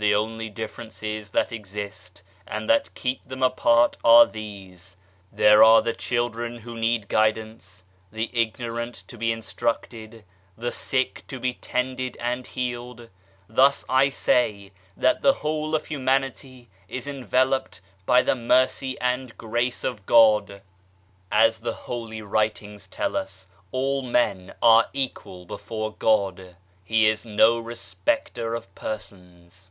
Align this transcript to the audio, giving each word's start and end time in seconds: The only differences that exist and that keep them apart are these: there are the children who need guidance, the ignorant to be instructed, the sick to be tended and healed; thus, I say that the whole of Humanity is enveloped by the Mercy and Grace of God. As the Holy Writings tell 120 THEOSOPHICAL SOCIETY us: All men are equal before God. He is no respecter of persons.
The 0.00 0.14
only 0.14 0.48
differences 0.48 1.32
that 1.32 1.50
exist 1.50 2.22
and 2.46 2.70
that 2.70 2.94
keep 2.94 3.24
them 3.24 3.42
apart 3.42 3.96
are 4.04 4.26
these: 4.26 4.96
there 5.32 5.60
are 5.64 5.82
the 5.82 5.92
children 5.92 6.58
who 6.58 6.78
need 6.78 7.08
guidance, 7.08 7.82
the 8.12 8.30
ignorant 8.32 8.94
to 9.08 9.18
be 9.18 9.32
instructed, 9.32 10.22
the 10.56 10.70
sick 10.70 11.24
to 11.26 11.40
be 11.40 11.54
tended 11.54 12.16
and 12.20 12.46
healed; 12.46 13.08
thus, 13.48 13.84
I 13.88 14.08
say 14.08 14.70
that 14.96 15.22
the 15.22 15.32
whole 15.32 15.74
of 15.74 15.86
Humanity 15.86 16.68
is 16.86 17.08
enveloped 17.08 17.80
by 18.06 18.22
the 18.22 18.36
Mercy 18.36 18.96
and 19.00 19.36
Grace 19.36 19.82
of 19.82 20.06
God. 20.06 20.62
As 21.32 21.58
the 21.58 21.74
Holy 21.74 22.22
Writings 22.22 22.86
tell 22.86 23.14
120 23.14 23.24
THEOSOPHICAL 23.24 23.72
SOCIETY 23.72 23.72
us: 23.72 23.72
All 23.72 24.02
men 24.48 24.54
are 24.62 24.88
equal 24.92 25.44
before 25.44 25.92
God. 25.92 26.54
He 26.84 27.08
is 27.08 27.24
no 27.26 27.58
respecter 27.58 28.54
of 28.54 28.72
persons. 28.76 29.70